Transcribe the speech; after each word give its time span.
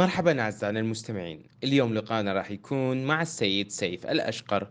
مرحبا 0.00 0.40
أعزائنا 0.40 0.80
المستمعين. 0.80 1.42
اليوم 1.64 1.94
لقاءنا 1.94 2.32
راح 2.32 2.50
يكون 2.50 3.04
مع 3.04 3.22
السيد 3.22 3.70
سيف 3.70 4.06
الأشقر 4.06 4.68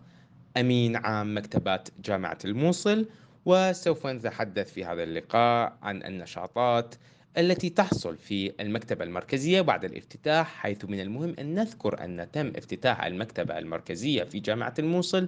أمين 0.58 0.96
عام 0.96 1.38
مكتبات 1.38 1.90
جامعة 2.06 2.38
الموصل 2.46 3.10
وسوف 3.46 4.08
نتحدث 4.08 4.74
في 4.74 4.86
هذا 4.86 5.04
اللقاء 5.04 5.78
عن 5.82 6.04
النشاطات 6.04 6.96
التي 7.38 7.70
تحصل 7.70 8.18
في 8.18 8.54
المكتبة 8.60 9.06
المركزية 9.06 9.62
بعد 9.62 9.86
الافتتاح 9.86 10.56
حيث 10.56 10.86
من 10.86 11.00
المهم 11.00 11.36
أن 11.40 11.56
نذكر 11.56 12.04
أن 12.04 12.28
تم 12.34 12.48
افتتاح 12.56 13.04
المكتبة 13.04 13.58
المركزية 13.58 14.24
في 14.24 14.40
جامعة 14.40 14.74
الموصل 14.80 15.28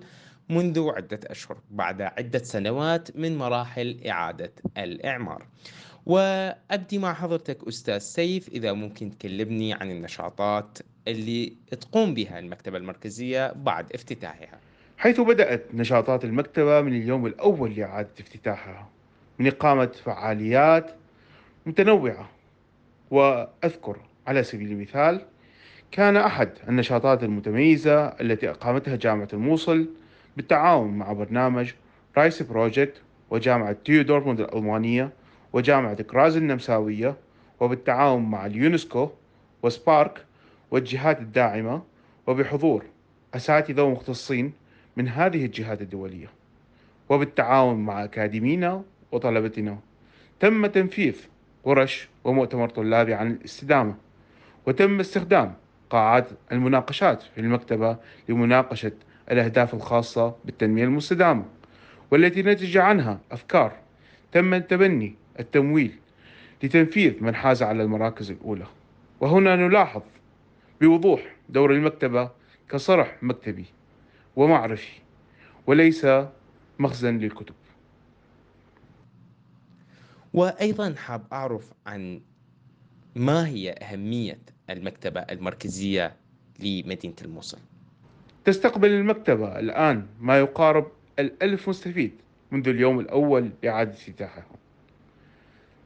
منذ 0.50 0.90
عدة 0.90 1.20
أشهر 1.26 1.58
بعد 1.72 2.02
عدة 2.02 2.40
سنوات 2.40 3.18
من 3.18 3.38
مراحل 3.38 4.08
إعادة 4.08 4.54
الإعمار. 4.78 5.46
وأبدي 6.06 6.98
مع 6.98 7.14
حضرتك 7.14 7.68
أستاذ 7.68 7.98
سيف 7.98 8.50
إذا 8.50 8.74
ممكن 8.74 9.18
تكلمني 9.18 9.74
عن 9.74 9.92
النشاطات 9.92 10.78
اللي 11.08 11.54
تقوم 11.72 12.14
بها 12.14 12.40
المكتبة 12.40 12.78
المركزية 12.78 13.54
بعد 13.54 13.94
افتتاحها. 13.94 14.60
حيث 14.98 15.20
بدأت 15.20 15.66
نشاطات 15.74 16.26
المكتبة 16.26 16.82
من 16.82 16.94
اليوم 16.94 17.26
الأول 17.26 17.76
لإعادة 17.76 18.10
افتتاحها. 18.20 18.90
من 19.40 19.48
إقامة 19.48 19.92
فعاليات 20.06 20.96
متنوعة. 21.66 22.30
وأذكر 23.12 23.98
على 24.28 24.44
سبيل 24.44 24.72
المثال 24.72 25.22
كان 25.92 26.18
أحد 26.18 26.50
النشاطات 26.70 27.24
المتميزة 27.24 28.06
التي 28.06 28.50
أقامتها 28.50 28.96
جامعة 28.96 29.28
الموصل 29.34 29.88
بالتعاون 30.38 30.98
مع 30.98 31.14
برنامج 31.14 31.72
رايس 32.18 32.44
project 32.44 33.02
وجامعة 33.30 33.76
TU 33.86 33.97
Dortmund 33.97 34.40
الألمانية 34.40 35.10
وجامعة 35.54 36.02
كراز 36.02 36.38
النمساوية 36.38 37.16
وبالتعاون 37.60 38.24
مع 38.24 38.46
اليونسكو 38.46 39.10
وسبارك 39.64 40.26
والجهات 40.72 41.20
الداعمة 41.20 41.82
وبحضور 42.28 42.86
أساتذة 43.36 43.82
ومختصين 43.82 44.54
من 44.98 45.08
هذه 45.08 45.46
الجهات 45.46 45.82
الدولية. 45.82 46.28
وبالتعاون 47.10 47.86
مع 47.86 48.04
أكاديمينا 48.04 48.84
وطلبتنا 49.12 49.78
تم 50.40 50.66
تنفيذ 50.66 51.16
ورش 51.64 52.10
ومؤتمر 52.24 52.70
طلابي 52.70 53.14
عن 53.14 53.32
الاستدامة. 53.32 53.96
وتم 54.66 55.00
استخدام 55.00 55.54
قاعات 55.90 56.28
المناقشات 56.52 57.22
في 57.22 57.42
المكتبة 57.42 57.98
لمناقشة 58.30 58.92
الأهداف 59.32 59.74
الخاصة 59.74 60.36
بالتنمية 60.46 60.84
المستدامة 60.84 61.46
والتي 62.12 62.42
نتج 62.42 62.78
عنها 62.78 63.20
أفكار 63.32 63.72
تم 64.32 64.58
تبني 64.58 65.16
التمويل 65.40 66.00
لتنفيذ 66.64 67.24
من 67.24 67.36
حاز 67.36 67.64
على 67.64 67.84
المراكز 67.84 68.32
الأولى. 68.32 68.66
وهنا 69.20 69.56
نلاحظ 69.56 70.02
بوضوح 70.82 71.36
دور 71.50 71.74
المكتبة 71.74 72.30
كصرح 72.70 73.18
مكتبي 73.24 73.66
ومعرفي 74.36 74.92
وليس 75.68 76.08
مخزن 76.80 77.18
للكتب. 77.18 77.56
وأيضا 80.34 80.96
حاب 80.98 81.24
أعرف 81.34 81.74
عن 81.86 82.22
ما 83.16 83.48
هي 83.48 83.72
أهمية 83.72 84.40
المكتبة 84.70 85.20
المركزية 85.20 86.16
لمدينة 86.60 87.16
الموصل؟ 87.22 87.58
تستقبل 88.46 88.90
المكتبة 88.90 89.60
الآن 89.60 90.08
ما 90.20 90.40
يقارب 90.40 90.88
الألف 91.20 91.70
مستفيد 91.70 92.12
منذ 92.52 92.68
اليوم 92.70 93.00
الأول 93.00 93.50
لإعادة 93.64 93.92
افتتاحها 93.92 94.46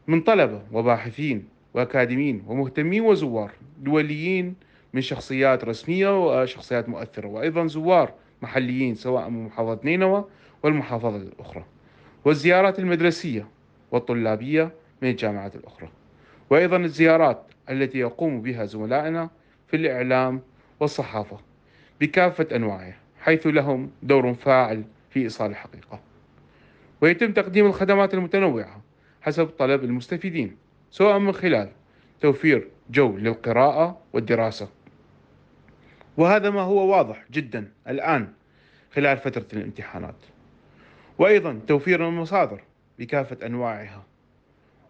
من 0.08 0.22
طلبة 0.22 0.62
وباحثين 0.72 1.48
وأكاديميين 1.74 2.44
ومهتمين 2.48 3.02
وزوار 3.02 3.52
دوليين 3.80 4.56
من 4.94 5.02
شخصيات 5.02 5.64
رسمية 5.64 6.42
وشخصيات 6.42 6.90
مؤثرة 6.90 7.28
وأيضا 7.28 7.68
زوار 7.68 8.14
محليين 8.42 8.96
سواء 8.96 9.30
من 9.30 9.46
محافظة 9.46 9.80
نينوى 9.84 10.26
والمحافظات 10.64 11.22
الأخرى 11.22 11.66
والزيارات 12.26 12.80
المدرسية 12.80 13.48
والطلابية 13.92 14.72
من 15.02 15.10
الجامعات 15.10 15.56
الأخرى 15.56 15.90
وأيضا 16.50 16.78
الزيارات 16.78 17.44
التي 17.70 18.00
يقوم 18.00 18.42
بها 18.42 18.66
زملائنا 18.66 19.30
في 19.68 19.78
الإعلام 19.78 20.42
والصحافة 20.80 21.38
بكافة 22.02 22.56
أنواعها 22.56 22.98
حيث 23.22 23.48
لهم 23.48 23.92
دور 24.04 24.34
فاعل 24.34 24.84
في 25.10 25.20
إيصال 25.20 25.52
الحقيقة. 25.52 26.00
ويتم 27.02 27.34
تقديم 27.34 27.66
الخدمات 27.66 28.14
المتنوعة 28.14 28.82
حسب 29.26 29.46
طلب 29.46 29.84
المستفيدين 29.84 30.56
سواء 30.92 31.20
من 31.20 31.32
خلال 31.32 31.70
توفير 32.22 32.68
جو 32.90 33.18
للقراءة 33.18 34.02
والدراسة. 34.14 34.70
وهذا 36.18 36.50
ما 36.50 36.62
هو 36.62 36.96
واضح 36.96 37.26
جدا 37.32 37.72
الآن 37.88 38.28
خلال 38.94 39.18
فترة 39.18 39.46
الامتحانات. 39.54 40.16
وأيضا 41.18 41.60
توفير 41.68 42.08
المصادر 42.08 42.62
بكافة 43.00 43.46
أنواعها. 43.46 44.04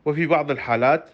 وفي 0.05 0.25
بعض 0.27 0.51
الحالات 0.51 1.09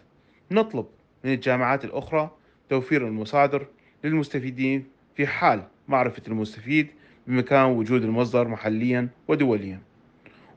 نطلب 0.52 0.86
من 1.24 1.34
الجامعات 1.34 1.86
الأخرى 1.86 2.32
توفير 2.70 3.08
المصادر 3.08 3.68
للمستفيدين 4.04 4.88
في 5.16 5.28
حال 5.28 5.64
معرفة 5.88 6.22
المستفيد 6.28 6.88
بمكان 7.28 7.66
وجود 7.66 8.04
المصدر 8.04 8.48
محليا 8.48 9.10
ودوليا. 9.28 9.80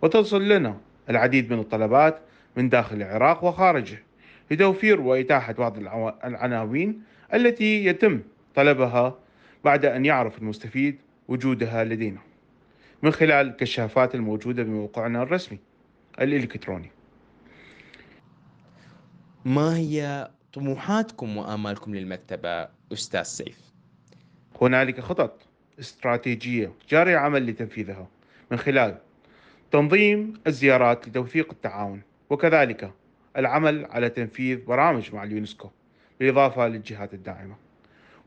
وتصل 0.03 0.49
لنا 0.49 0.81
العديد 1.11 1.53
من 1.53 1.59
الطلبات 1.59 2.21
من 2.57 2.69
داخل 2.69 2.97
العراق 2.97 3.45
وخارجه 3.45 4.03
لتوفير 4.51 5.01
وإتاحة 5.01 5.53
بعض 5.53 5.79
العناوين 6.25 7.03
التي 7.35 7.85
يتم 7.85 8.21
طلبها 8.55 9.19
بعد 9.65 9.85
أن 9.85 10.05
يعرف 10.05 10.39
المستفيد 10.39 10.99
وجودها 11.29 11.85
لدينا 11.85 12.21
من 13.03 13.11
خلال 13.11 13.47
الكشافات 13.47 14.15
الموجودة 14.15 14.63
بموقعنا 14.63 15.23
الرسمي 15.23 15.59
الإلكتروني 16.21 16.91
ما 19.45 19.77
هي 19.77 20.31
طموحاتكم 20.53 21.37
وآمالكم 21.37 21.95
للمكتبة 21.95 22.69
أستاذ 22.93 23.23
سيف؟ 23.23 23.59
هنالك 24.63 25.01
خطط 25.01 25.41
استراتيجية 25.81 26.73
جاري 26.89 27.15
عمل 27.17 27.47
لتنفيذها 27.47 28.07
من 28.51 28.57
خلال 28.57 28.99
تنظيم 29.71 30.33
الزيارات 30.47 31.09
لتوثيق 31.09 31.51
التعاون 31.51 32.03
وكذلك 32.35 32.91
العمل 33.37 33.87
على 33.91 34.09
تنفيذ 34.11 34.65
برامج 34.65 35.15
مع 35.15 35.23
اليونسكو 35.23 35.71
بالإضافة 36.21 36.69
للجهات 36.69 37.15
الداعمة 37.15 37.57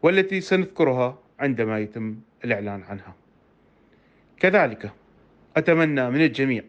والتي 0.03 0.41
سنذكرها 0.41 1.19
عندما 1.39 1.79
يتم 1.79 2.15
الإعلان 2.45 2.83
عنها. 2.83 3.15
كذلك 4.39 4.91
أتمنى 5.57 6.09
من 6.09 6.21
الجميع 6.21 6.63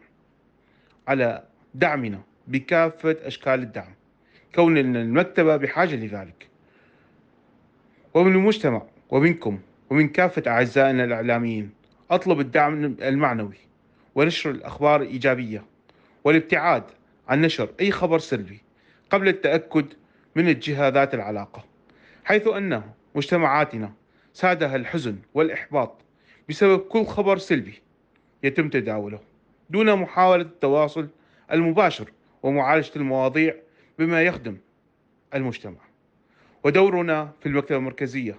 على 1.08 1.44
دعمنا 1.74 2.20
بكافة 2.48 3.16
أشكال 3.22 3.62
الدعم 3.62 3.94
كون 4.54 4.78
المكتبة 4.78 5.56
بحاجة 5.56 5.96
لذلك. 5.96 6.48
ومن 8.14 8.32
المجتمع 8.32 8.82
ومنكم 9.10 9.58
ومن 9.90 10.08
كافة 10.08 10.42
أعزائنا 10.46 11.04
الإعلاميين 11.04 11.70
أطلب 12.10 12.40
الدعم 12.40 12.84
المعنوي 12.84 13.56
ونشر 14.14 14.50
الأخبار 14.50 15.02
الإيجابية 15.02 15.64
والابتعاد 16.24 16.97
عن 17.28 17.40
نشر 17.40 17.68
أي 17.80 17.90
خبر 17.90 18.18
سلبي 18.18 18.60
قبل 19.10 19.28
التأكد 19.28 19.86
من 20.36 20.48
الجهة 20.48 20.88
ذات 20.88 21.14
العلاقة 21.14 21.64
حيث 22.24 22.46
أن 22.46 22.82
مجتمعاتنا 23.14 23.92
سادها 24.32 24.76
الحزن 24.76 25.16
والإحباط 25.34 26.00
بسبب 26.48 26.80
كل 26.80 27.04
خبر 27.04 27.38
سلبي 27.38 27.82
يتم 28.42 28.68
تداوله 28.68 29.20
دون 29.70 29.96
محاولة 29.96 30.42
التواصل 30.42 31.08
المباشر 31.52 32.12
ومعالجة 32.42 32.90
المواضيع 32.96 33.54
بما 33.98 34.22
يخدم 34.22 34.56
المجتمع. 35.34 35.78
ودورنا 36.64 37.32
في 37.40 37.46
المكتبة 37.46 37.78
المركزية 37.78 38.38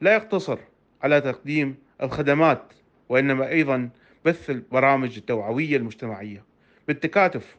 لا 0.00 0.14
يقتصر 0.14 0.58
على 1.02 1.20
تقديم 1.20 1.76
الخدمات 2.02 2.72
وإنما 3.08 3.48
أيضا 3.48 3.90
بث 4.24 4.50
البرامج 4.50 5.16
التوعوية 5.16 5.76
المجتمعية 5.76 6.44
بالتكاتف 6.88 7.56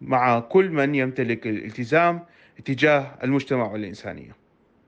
مع 0.00 0.40
كل 0.40 0.70
من 0.70 0.94
يمتلك 0.94 1.46
الالتزام 1.46 2.24
اتجاه 2.58 3.18
المجتمع 3.22 3.72
والإنسانية. 3.72 4.36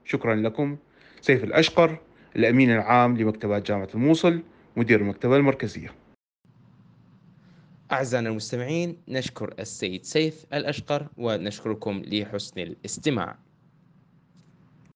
شكرا 0.05 0.35
لكم. 0.35 0.76
سيف 1.20 1.44
الأشقر 1.44 1.99
الأمين 2.37 2.70
العام 2.70 3.17
لمكتبات 3.17 3.67
جامعة 3.67 3.88
الموصل 3.94 4.43
مدير 4.76 5.00
المكتبة 5.00 5.37
المركزية. 5.37 5.94
أعزائنا 7.93 8.29
المستمعين 8.29 8.97
نشكر 9.09 9.55
السيد 9.59 10.05
سيف 10.05 10.47
الأشقر 10.55 11.06
ونشكركم 11.17 12.03
لحسن 12.06 12.61
الاستماع. 12.61 13.38